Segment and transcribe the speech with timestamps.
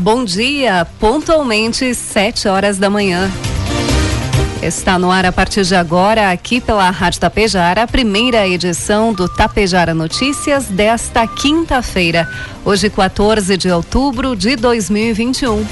[0.00, 3.30] Bom dia, pontualmente sete horas da manhã.
[4.62, 9.28] Está no ar a partir de agora, aqui pela Rádio Tapejara, a primeira edição do
[9.28, 12.26] Tapejara Notícias desta quinta-feira,
[12.64, 15.66] hoje 14 de outubro de 2021.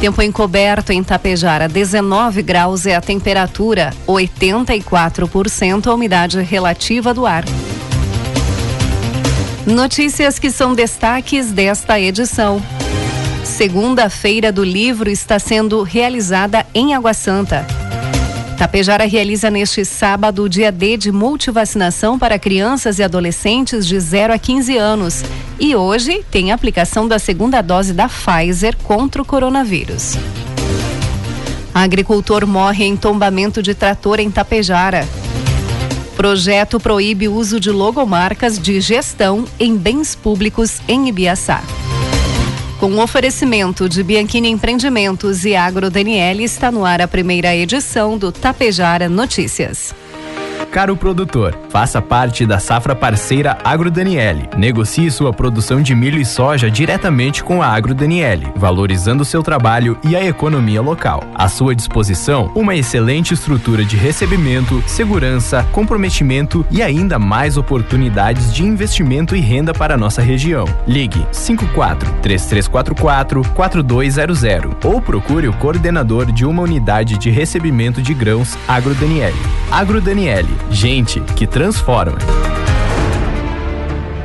[0.00, 7.44] Tempo encoberto em Tapejara, 19 graus é a temperatura, 84% a umidade relativa do ar.
[9.66, 12.62] Notícias que são destaques desta edição.
[13.52, 17.66] Segunda-feira do livro está sendo realizada em Água Santa.
[18.56, 24.32] Tapejara realiza neste sábado o dia D de multivacinação para crianças e adolescentes de 0
[24.32, 25.22] a 15 anos.
[25.60, 30.16] E hoje tem aplicação da segunda dose da Pfizer contra o coronavírus.
[31.74, 35.06] Agricultor morre em tombamento de trator em Tapejara.
[36.16, 41.62] Projeto proíbe o uso de logomarcas de gestão em bens públicos em Ibiaçá.
[42.82, 48.18] Com o oferecimento de Bianchini Empreendimentos e Agro Daniele, está no ar a primeira edição
[48.18, 49.94] do Tapejara Notícias.
[50.72, 54.48] Caro produtor, faça parte da safra parceira Agro Daniele.
[54.56, 59.98] Negocie sua produção de milho e soja diretamente com a Agro Daniele, valorizando seu trabalho
[60.02, 61.24] e a economia local.
[61.34, 68.64] À sua disposição, uma excelente estrutura de recebimento, segurança, comprometimento e ainda mais oportunidades de
[68.64, 70.64] investimento e renda para a nossa região.
[70.86, 74.42] Ligue 54 3344 4200
[74.84, 79.36] ou procure o coordenador de uma unidade de recebimento de grãos Agro Daniele.
[79.70, 82.18] Agro Daniele Gente que transforma.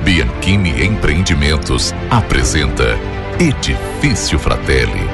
[0.04, 2.98] Bianchini Empreendimentos apresenta
[3.40, 5.08] Edifício Fratelli.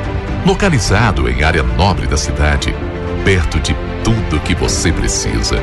[0.45, 2.73] Localizado em área nobre da cidade,
[3.25, 5.57] perto de tudo que você precisa,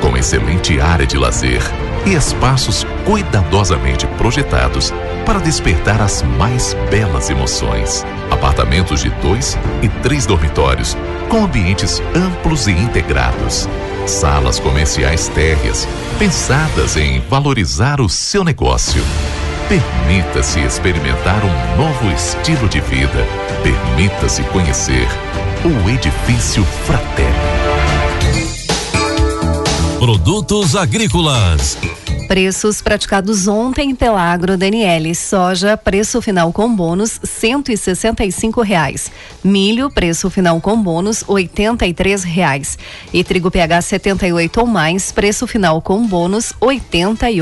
[0.00, 1.62] com excelente área de lazer
[2.04, 4.92] e espaços cuidadosamente projetados
[5.24, 8.04] para despertar as mais belas emoções.
[8.30, 10.96] Apartamentos de dois e três dormitórios,
[11.30, 13.68] com ambientes amplos e integrados
[14.06, 15.88] Salas comerciais térreas,
[16.18, 19.02] pensadas em valorizar o seu negócio.
[19.68, 23.26] Permita-se experimentar um novo estilo de vida.
[23.62, 25.08] Permita-se conhecer
[25.64, 27.34] o Edifício Fraterno.
[29.98, 31.78] Produtos agrícolas
[32.26, 35.14] Preços praticados ontem pela Agro Daniele.
[35.14, 37.20] Soja, preço final com bônus,
[38.30, 39.10] cinco reais.
[39.42, 41.22] Milho, preço final com bônus,
[41.92, 42.78] três reais.
[43.12, 46.52] E trigo PH 78 ou mais, preço final com bônus,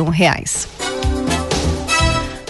[0.01, 0.67] um reais.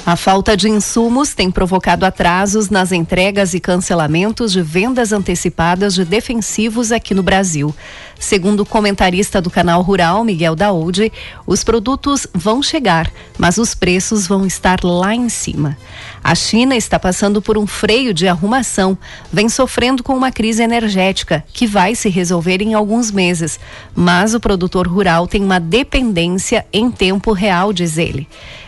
[0.04, 6.04] A falta de insumos tem provocado atrasos nas entregas e cancelamentos de vendas antecipadas de
[6.04, 7.72] defensivos aqui no Brasil.
[8.18, 11.12] Segundo o comentarista do canal Rural, Miguel Daúde,
[11.46, 15.78] os produtos vão chegar, mas os preços vão estar lá em cima.
[16.22, 18.98] A China está passando por um freio de arrumação,
[19.32, 23.58] vem sofrendo com uma crise energética que vai se resolver em alguns meses,
[23.94, 28.26] mas o produtor rural tem uma dependência em tempo real, diz ele.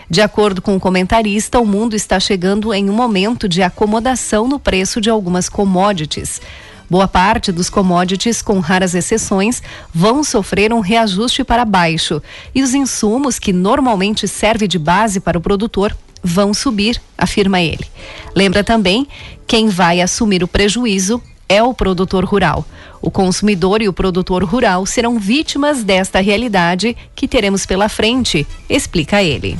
[0.08, 4.58] De acordo com o comentarista, o mundo está chegando em um momento de acomodação no
[4.58, 6.40] preço de algumas commodities.
[6.88, 12.22] Boa parte dos commodities, com raras exceções, vão sofrer um reajuste para baixo.
[12.54, 17.86] E os insumos, que normalmente servem de base para o produtor, vão subir, afirma ele.
[18.34, 19.08] Lembra também,
[19.46, 22.64] quem vai assumir o prejuízo é o produtor rural.
[23.00, 29.22] O consumidor e o produtor rural serão vítimas desta realidade que teremos pela frente, explica
[29.22, 29.58] ele.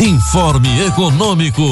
[0.00, 1.62] Informe Econômico.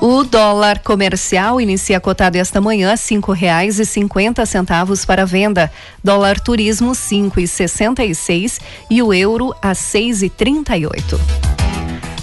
[0.00, 5.72] O dólar comercial inicia cotado esta manhã cinco reais e cinquenta centavos para venda.
[6.04, 10.86] Dólar turismo cinco e sessenta e seis e o euro a seis e trinta e
[10.86, 11.20] oito.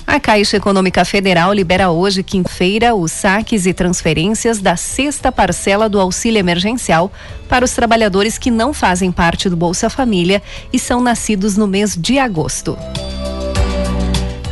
[0.08, 6.00] A Caixa Econômica Federal libera hoje, quinta-feira, os saques e transferências da sexta parcela do
[6.00, 7.12] auxílio emergencial
[7.50, 11.94] para os trabalhadores que não fazem parte do Bolsa Família e são nascidos no mês
[11.94, 12.78] de agosto.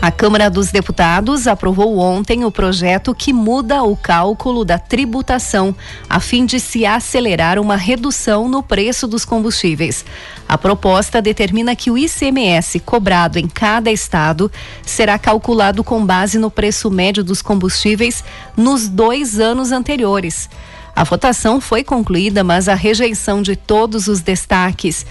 [0.07, 5.75] A Câmara dos Deputados aprovou ontem o projeto que muda o cálculo da tributação,
[6.09, 10.05] a fim de se acelerar uma redução no preço dos combustíveis.
[10.47, 14.49] A proposta determina que o ICMS cobrado em cada estado
[14.81, 18.23] será calculado com base no preço médio dos combustíveis
[18.55, 20.49] nos dois anos anteriores.
[20.95, 25.05] A votação foi concluída, mas a rejeição de todos os destaques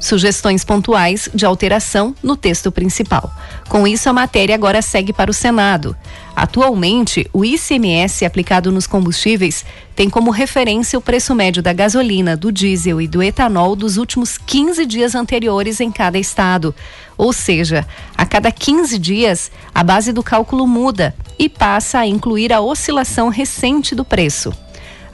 [0.00, 3.30] sugestões pontuais de alteração no texto principal.
[3.68, 5.94] Com isso, a matéria agora segue para o Senado.
[6.34, 9.64] Atualmente, o ICMS aplicado nos combustíveis
[9.94, 14.38] tem como referência o preço médio da gasolina, do diesel e do etanol dos últimos
[14.38, 16.74] 15 dias anteriores em cada estado.
[17.18, 17.86] Ou seja,
[18.16, 23.28] a cada 15 dias, a base do cálculo muda e passa a incluir a oscilação
[23.28, 24.52] recente do preço.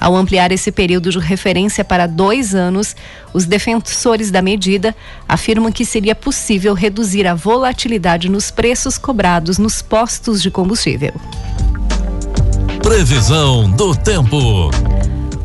[0.00, 2.94] Ao ampliar esse período de referência para dois anos,
[3.32, 4.94] os defensores da medida
[5.28, 11.12] afirmam que seria possível reduzir a volatilidade nos preços cobrados nos postos de combustível.
[12.82, 14.70] Previsão do tempo.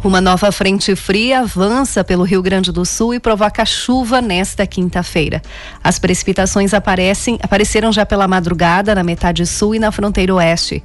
[0.03, 5.43] Uma nova frente fria avança pelo Rio Grande do Sul e provoca chuva nesta quinta-feira.
[5.83, 10.81] As precipitações aparecem, apareceram já pela madrugada na metade sul e na fronteira oeste.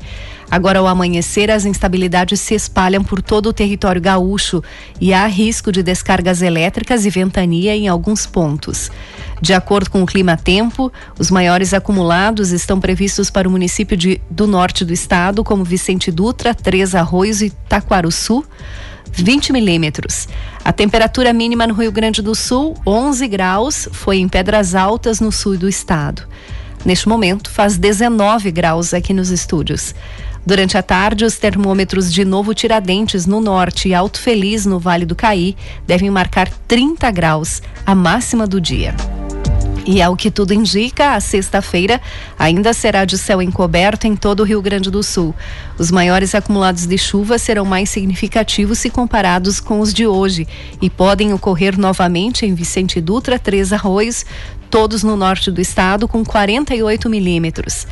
[0.51, 4.63] Agora, ao amanhecer, as instabilidades se espalham por todo o território gaúcho
[5.01, 8.91] e há risco de descargas elétricas e ventania em alguns pontos.
[9.41, 14.47] De acordo com o clima-tempo, os maiores acumulados estão previstos para o município de, do
[14.47, 18.45] norte do estado, como Vicente Dutra, Três Arroios e Taquaruçu.
[19.23, 20.29] 20 milímetros.
[20.65, 25.33] A temperatura mínima no Rio Grande do Sul, 11 graus, foi em Pedras Altas, no
[25.33, 26.23] sul do estado.
[26.85, 29.95] Neste momento, faz 19 graus aqui nos estúdios.
[30.45, 35.05] Durante a tarde, os termômetros de Novo Tiradentes, no norte, e Alto Feliz, no Vale
[35.05, 38.95] do Caí, devem marcar 30 graus, a máxima do dia.
[39.87, 42.01] E ao que tudo indica, a sexta-feira
[42.37, 45.33] ainda será de céu encoberto em todo o Rio Grande do Sul.
[45.79, 50.49] Os maiores acumulados de chuva serão mais significativos se comparados com os de hoje
[50.83, 54.27] e podem ocorrer novamente em Vicente Dutra, Três Arroios,
[54.69, 57.87] todos no norte do estado, com 48 milímetros.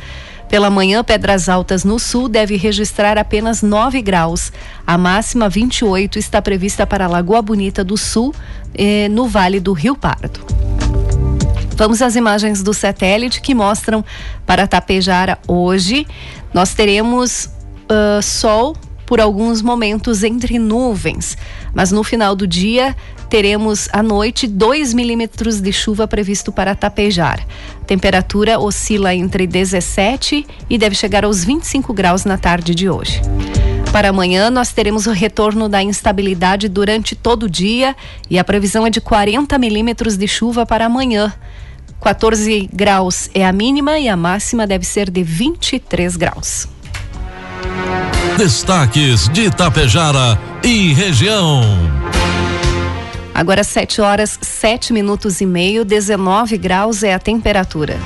[0.49, 4.51] Pela manhã, Pedras Altas no sul deve registrar apenas 9 graus.
[4.85, 8.33] A máxima 28 está prevista para Lagoa Bonita do Sul,
[8.73, 10.84] eh, no Vale do Rio Pardo.
[11.75, 14.03] Vamos às imagens do satélite que mostram
[14.45, 16.07] para Tapejara hoje.
[16.53, 17.49] Nós teremos
[17.89, 21.37] uh, sol por alguns momentos entre nuvens,
[21.73, 22.95] mas no final do dia
[23.29, 27.45] teremos à noite 2 milímetros de chuva previsto para Tapejar.
[27.85, 33.21] Temperatura oscila entre 17 e deve chegar aos 25 graus na tarde de hoje.
[33.91, 37.95] Para amanhã, nós teremos o retorno da instabilidade durante todo o dia
[38.29, 41.33] e a previsão é de 40 milímetros de chuva para amanhã.
[42.01, 46.67] 14 graus é a mínima e a máxima deve ser de 23 graus.
[48.37, 51.61] Destaques de Itapejara e região.
[53.33, 57.97] Agora 7 horas 7 minutos e meio, 19 graus é a temperatura.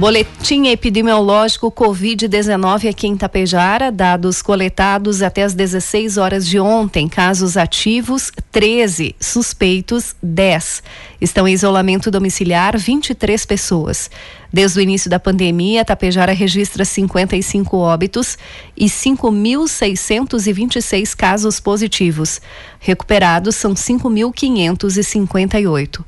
[0.00, 7.58] Boletim epidemiológico Covid-19 aqui em Tapejara, dados coletados até as 16 horas de ontem, casos
[7.58, 10.82] ativos 13, suspeitos 10.
[11.20, 14.10] Estão em isolamento domiciliar 23 pessoas.
[14.50, 18.38] Desde o início da pandemia, Tapejara registra 55 óbitos
[18.74, 22.40] e 5.626 casos positivos.
[22.80, 26.02] Recuperados são 5.558.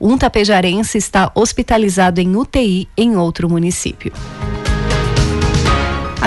[0.00, 4.12] Um tapejarense está hospitalizado em UTI em outro município.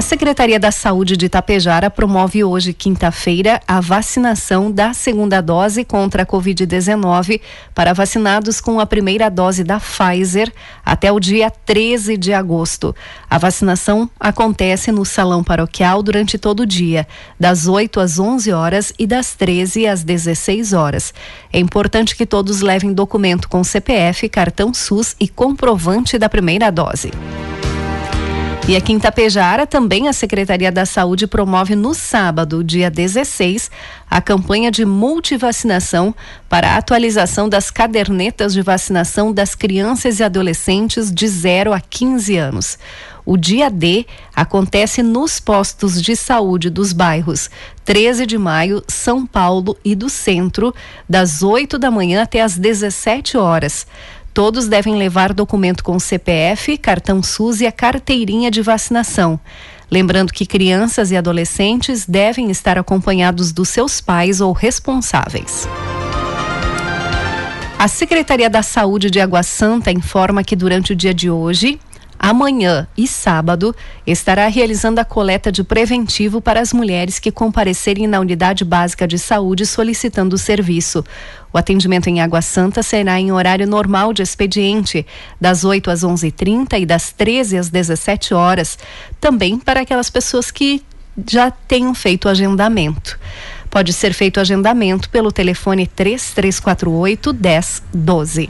[0.02, 6.24] A Secretaria da Saúde de Itapejara promove hoje, quinta-feira, a vacinação da segunda dose contra
[6.24, 7.40] a Covid-19
[7.76, 10.52] para vacinados com a primeira dose da Pfizer
[10.84, 12.96] até o dia 13 de agosto.
[13.30, 17.08] A vacinação acontece no Salão Paroquial durante todo o dia,
[17.40, 21.14] das 8 às 11 horas e das 13 às 16 horas.
[21.54, 27.12] É importante que todos levem documento com CPF, cartão SUS e comprovante da primeira dose.
[28.72, 33.70] E aqui em Tapejara, também a Secretaria da Saúde promove no sábado, dia 16,
[34.10, 36.16] a campanha de multivacinação
[36.48, 42.38] para a atualização das cadernetas de vacinação das crianças e adolescentes de 0 a 15
[42.38, 42.80] anos.
[43.26, 47.50] O dia D acontece nos postos de saúde dos bairros
[47.84, 50.74] 13 de Maio, São Paulo e do Centro,
[51.10, 53.86] das 8 da manhã até as 17 horas.
[54.34, 59.40] Todos devem levar documento com CPF, cartão SUS e a carteirinha de vacinação.
[59.90, 65.68] Lembrando que crianças e adolescentes devem estar acompanhados dos seus pais ou responsáveis.
[67.78, 71.80] A Secretaria da Saúde de Água Santa informa que durante o dia de hoje,
[72.22, 73.76] amanhã e sábado,
[74.06, 79.18] estará realizando a coleta de preventivo para as mulheres que comparecerem na unidade básica de
[79.18, 81.04] saúde solicitando o serviço.
[81.52, 85.04] O atendimento em Água Santa será em horário normal de expediente,
[85.40, 88.78] das 8 às 11h30 e das 13 às 17 horas,
[89.20, 90.84] também para aquelas pessoas que
[91.28, 93.20] já tenham feito o agendamento.
[93.70, 98.50] Pode ser feito agendamento pelo telefone 3348 1012.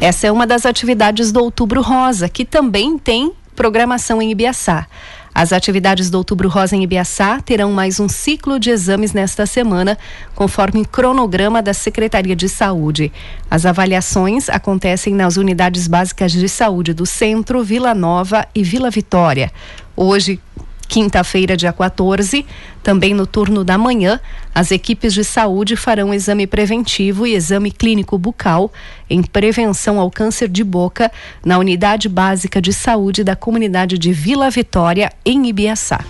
[0.00, 4.86] Essa é uma das atividades do Outubro Rosa, que também tem programação em Ibiaçá.
[5.34, 9.98] As atividades do Outubro Rosa em Ibiaçá terão mais um ciclo de exames nesta semana,
[10.34, 13.10] conforme cronograma da Secretaria de Saúde.
[13.50, 19.50] As avaliações acontecem nas unidades básicas de saúde do Centro, Vila Nova e Vila Vitória.
[19.96, 20.40] Hoje,
[20.86, 22.44] Quinta-feira, dia 14,
[22.82, 24.20] também no turno da manhã,
[24.54, 28.72] as equipes de saúde farão exame preventivo e exame clínico bucal
[29.08, 31.10] em prevenção ao câncer de boca
[31.44, 36.04] na Unidade Básica de Saúde da comunidade de Vila Vitória, em Ibiaçá.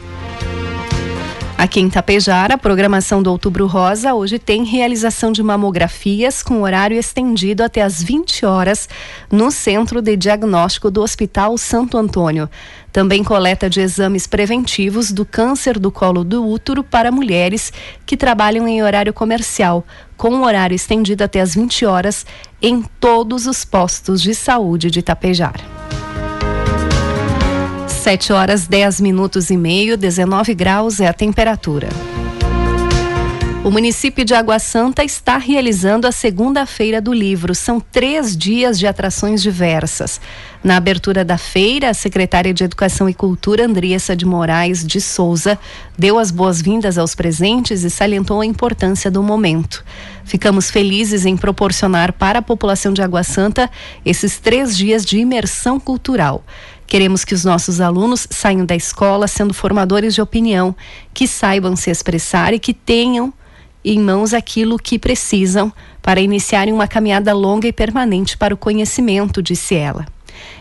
[1.64, 6.94] Aqui em Tapejara, a programação do Outubro Rosa hoje tem realização de mamografias com horário
[6.94, 8.86] estendido até às 20 horas
[9.32, 12.50] no Centro de Diagnóstico do Hospital Santo Antônio.
[12.92, 17.72] Também coleta de exames preventivos do câncer do colo do útero para mulheres
[18.04, 19.86] que trabalham em horário comercial,
[20.18, 22.26] com horário estendido até às 20 horas
[22.60, 25.73] em todos os postos de saúde de Tapejara.
[28.04, 31.88] 7 horas 10 minutos e meio, 19 graus é a temperatura.
[33.64, 37.54] O município de Água Santa está realizando a segunda-feira do livro.
[37.54, 40.20] São três dias de atrações diversas.
[40.62, 45.58] Na abertura da feira, a secretária de Educação e Cultura, Andressa de Moraes de Souza,
[45.96, 49.82] deu as boas-vindas aos presentes e salientou a importância do momento.
[50.26, 53.70] Ficamos felizes em proporcionar para a população de Água Santa
[54.04, 56.44] esses três dias de imersão cultural.
[56.86, 60.74] Queremos que os nossos alunos saiam da escola sendo formadores de opinião,
[61.12, 63.32] que saibam se expressar e que tenham
[63.84, 69.42] em mãos aquilo que precisam para iniciarem uma caminhada longa e permanente para o conhecimento,
[69.42, 70.06] disse ela.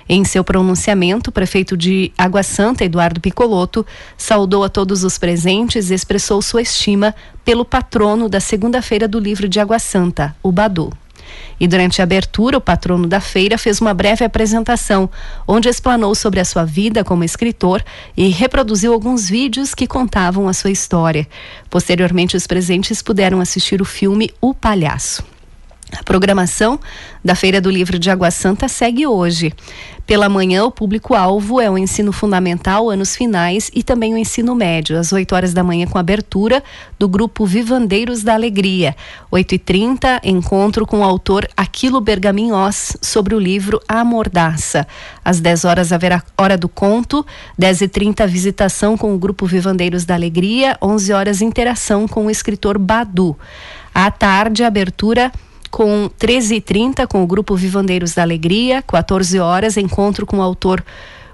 [0.08, 3.86] Em seu pronunciamento, o prefeito de Água Santa, Eduardo Picoloto,
[4.18, 7.16] saudou a todos os presentes e expressou sua estima
[7.46, 10.92] pelo patrono da segunda-feira do livro de Água Santa, o Badu.
[11.60, 15.10] E durante a abertura, o patrono da feira fez uma breve apresentação,
[15.48, 17.84] onde explanou sobre a sua vida como escritor
[18.16, 21.28] e reproduziu alguns vídeos que contavam a sua história.
[21.70, 25.33] Posteriormente, os presentes puderam assistir o filme O Palhaço.
[25.98, 26.80] A programação
[27.24, 29.54] da Feira do Livro de Água Santa segue hoje.
[30.08, 35.00] Pela manhã, o público-alvo é o ensino fundamental, anos finais e também o ensino médio,
[35.00, 36.62] às 8 horas da manhã, com abertura
[37.00, 38.96] do grupo Vivandeiros da Alegria.
[39.32, 44.86] 8h30, encontro com o autor Aquilo Bergaminhos sobre o livro A Mordaça.
[45.24, 47.26] Às 10 horas, haverá Hora do Conto.
[47.60, 50.78] 10h30, visitação com o grupo Vivandeiros da Alegria.
[50.82, 53.38] 11 horas, interação com o escritor Badu.
[53.94, 55.32] À tarde, abertura
[55.74, 60.86] com 13h30 com o grupo Vivandeiros da Alegria, 14 horas, encontro com o autor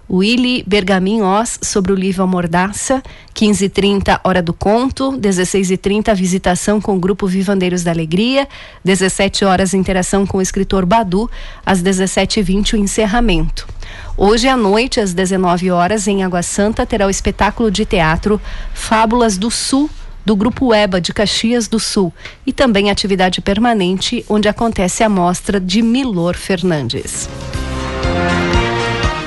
[0.10, 3.03] Willy Bergamin Oz sobre o livro A Mordaça,
[3.36, 8.48] 15h30, Hora do Conto, 16h30, visitação com o grupo Vivandeiros da Alegria,
[8.86, 11.29] 17 horas, interação com o escritor Badu,
[11.65, 13.67] às 17h20, o encerramento.
[14.15, 18.39] Hoje à noite, às 19 horas, em Água Santa, terá o espetáculo de teatro
[18.74, 19.89] Fábulas do Sul,
[20.25, 22.13] do Grupo EBA de Caxias do Sul
[22.45, 27.29] e também atividade permanente onde acontece a mostra de Milor Fernandes.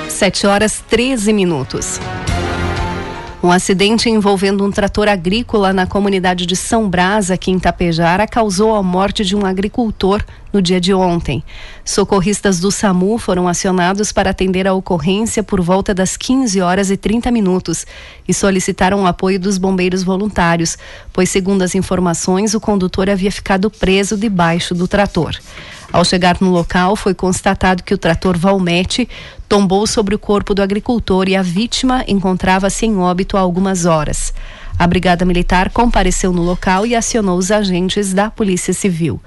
[0.09, 1.99] 7 horas 13 minutos.
[3.43, 8.73] Um acidente envolvendo um trator agrícola na comunidade de São Brás, aqui em Tapejara, causou
[8.73, 10.23] a morte de um agricultor
[10.53, 11.43] no dia de ontem.
[11.83, 16.95] Socorristas do SAMU foram acionados para atender a ocorrência por volta das 15 horas e
[16.95, 17.85] 30 minutos
[18.25, 20.77] e solicitaram o apoio dos bombeiros voluntários,
[21.11, 25.35] pois, segundo as informações, o condutor havia ficado preso debaixo do trator.
[25.93, 29.07] Ao chegar no local, foi constatado que o trator Valmete
[29.47, 34.33] tombou sobre o corpo do agricultor e a vítima encontrava-se em óbito há algumas horas.
[34.79, 39.21] A Brigada Militar compareceu no local e acionou os agentes da Polícia Civil.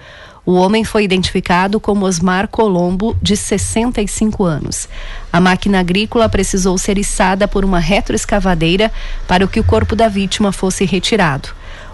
[0.45, 4.89] O homem foi identificado como Osmar Colombo, de 65 anos.
[5.33, 8.91] A máquina agrícola precisou ser içada por uma retroescavadeira
[9.29, 11.49] para que o corpo da vítima fosse retirado.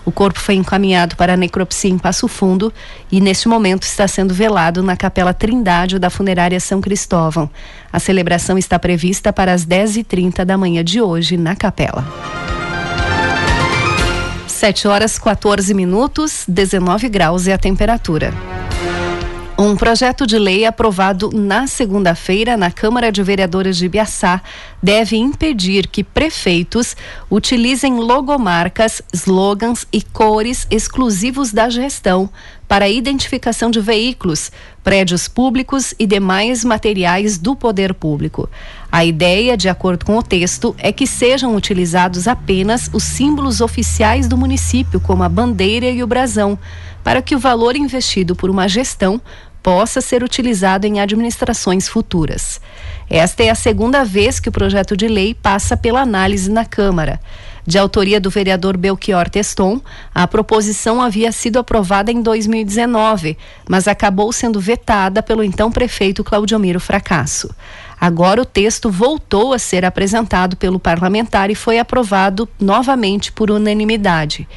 [0.05, 2.73] O corpo foi encaminhado para a necropsia em Passo Fundo
[3.11, 7.49] e, neste momento, está sendo velado na Capela Trindade da Funerária São Cristóvão.
[7.93, 12.05] A celebração está prevista para as 10h30 da manhã de hoje na capela.
[14.49, 18.33] 7 horas 14 minutos, 19 graus é a temperatura.
[19.65, 24.43] Um projeto de lei aprovado na segunda-feira na Câmara de Vereadores de Biaçá
[24.83, 26.97] deve impedir que prefeitos
[27.31, 32.29] utilizem logomarcas, slogans e cores exclusivos da gestão
[32.67, 34.51] para a identificação de veículos,
[34.83, 38.51] prédios públicos e demais materiais do poder público.
[38.91, 44.27] A ideia, de acordo com o texto, é que sejam utilizados apenas os símbolos oficiais
[44.27, 46.59] do município, como a bandeira e o brasão
[47.03, 49.21] para que o valor investido por uma gestão
[49.63, 52.61] possa ser utilizado em administrações futuras.
[53.09, 57.21] Esta é a segunda vez que o projeto de lei passa pela análise na Câmara.
[57.65, 59.81] De autoria do vereador Belchior Teston,
[60.13, 63.39] a proposição havia sido aprovada em 2019,
[63.69, 67.55] mas acabou sendo vetada pelo então prefeito Claudiomiro Fracasso.
[68.03, 74.49] Agora o texto voltou a ser apresentado pelo parlamentar e foi aprovado novamente por unanimidade.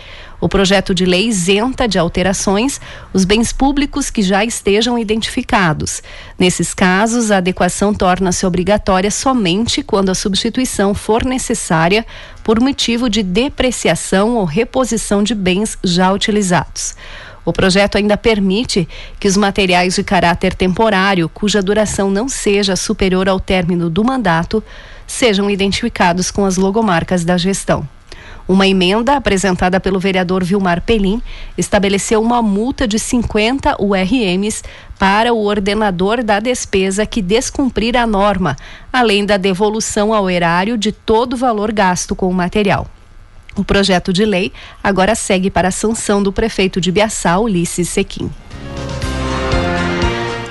[0.42, 2.82] O projeto de lei isenta de alterações
[3.14, 6.02] os bens públicos que já estejam identificados.
[6.40, 12.04] Nesses casos, a adequação torna-se obrigatória somente quando a substituição for necessária
[12.44, 16.96] por motivo de depreciação ou reposição de bens já utilizados.
[17.46, 23.30] O projeto ainda permite que os materiais de caráter temporário, cuja duração não seja superior
[23.30, 24.64] ao término do mandato,
[25.06, 27.88] sejam identificados com as logomarcas da gestão.
[28.48, 31.22] Uma emenda apresentada pelo vereador Vilmar Pelim
[31.58, 34.64] estabeleceu uma multa de 50 URMs
[35.00, 38.56] para o ordenador da despesa que descumprir a norma,
[38.94, 42.88] além da devolução ao erário de todo o valor gasto com o material.
[43.56, 44.52] O projeto de lei
[44.84, 48.30] agora segue para a sanção do prefeito de Biaçá, Ulisses Sequim.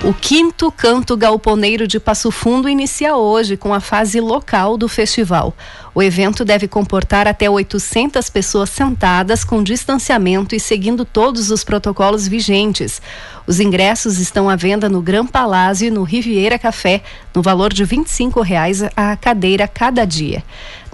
[0.04, 5.56] O quinto canto galponeiro de Passo Fundo inicia hoje com a fase local do festival.
[5.94, 12.28] O evento deve comportar até 800 pessoas sentadas com distanciamento e seguindo todos os protocolos
[12.28, 13.00] vigentes.
[13.46, 17.02] Os ingressos estão à venda no Gran Palácio e no Riviera Café,
[17.34, 20.44] no valor de 25 reais a cadeira cada dia.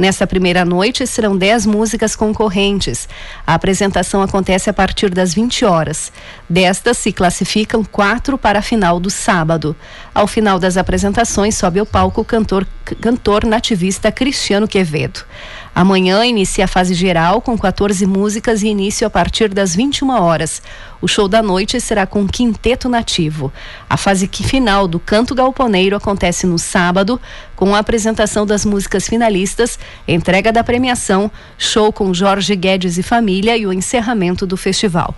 [0.01, 3.07] Nesta primeira noite serão 10 músicas concorrentes.
[3.47, 6.11] A apresentação acontece a partir das 20 horas.
[6.49, 9.77] Destas se classificam quatro para a final do sábado.
[10.15, 12.67] Ao final das apresentações sobe ao palco o cantor,
[12.99, 15.21] cantor nativista Cristiano Quevedo.
[15.81, 20.61] Amanhã inicia a fase geral com 14 músicas e início a partir das 21 horas.
[21.01, 23.51] O show da noite será com quinteto nativo.
[23.89, 27.19] A fase final do Canto Galponeiro acontece no sábado,
[27.57, 33.57] com a apresentação das músicas finalistas, entrega da premiação, show com Jorge Guedes e família
[33.57, 35.15] e o encerramento do festival.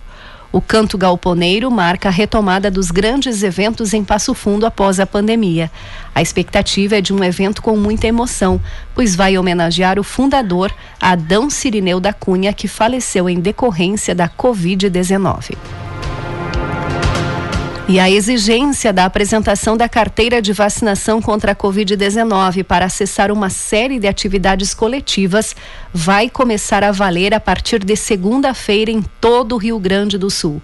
[0.52, 5.70] O Canto Galponeiro marca a retomada dos grandes eventos em Passo Fundo após a pandemia.
[6.14, 8.60] A expectativa é de um evento com muita emoção,
[8.94, 15.56] pois vai homenagear o fundador, Adão Cirineu da Cunha, que faleceu em decorrência da Covid-19.
[17.92, 23.50] E a exigência da apresentação da carteira de vacinação contra a Covid-19 para acessar uma
[23.50, 25.54] série de atividades coletivas
[25.92, 30.62] vai começar a valer a partir de segunda-feira em todo o Rio Grande do Sul.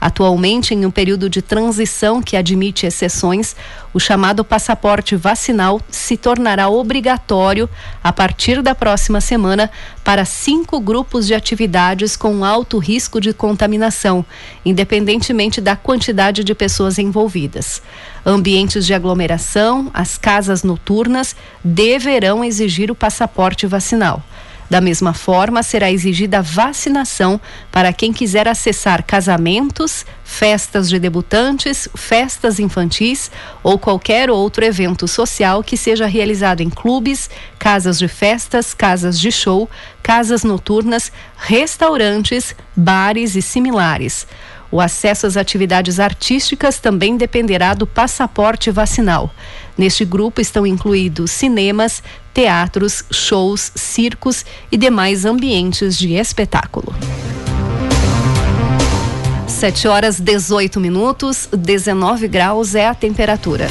[0.00, 3.56] Atualmente, em um período de transição que admite exceções,
[3.92, 7.68] o chamado passaporte vacinal se tornará obrigatório
[8.02, 9.68] a partir da próxima semana
[10.04, 14.24] para cinco grupos de atividades com alto risco de contaminação,
[14.64, 17.82] independentemente da quantidade de pessoas envolvidas.
[18.24, 21.34] Ambientes de aglomeração, as casas noturnas
[21.64, 24.22] deverão exigir o passaporte vacinal.
[24.70, 27.40] Da mesma forma, será exigida vacinação
[27.72, 33.30] para quem quiser acessar casamentos, festas de debutantes, festas infantis
[33.62, 39.32] ou qualquer outro evento social que seja realizado em clubes, casas de festas, casas de
[39.32, 39.68] show,
[40.02, 44.26] casas noturnas, restaurantes, bares e similares.
[44.70, 49.32] O acesso às atividades artísticas também dependerá do passaporte vacinal.
[49.78, 52.02] Neste grupo estão incluídos cinemas,
[52.38, 56.94] teatros, shows, circos e demais ambientes de espetáculo.
[59.48, 63.66] 7 horas 18 minutos, 19 graus é a temperatura.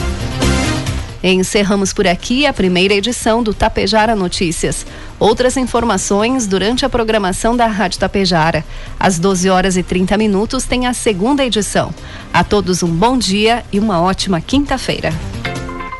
[1.23, 4.85] Encerramos por aqui a primeira edição do Tapejara Notícias.
[5.17, 8.65] Outras informações durante a programação da Rádio Tapejara.
[8.99, 11.95] Às 12 horas e 30 minutos tem a segunda edição.
[12.33, 15.13] A todos um bom dia e uma ótima quinta-feira.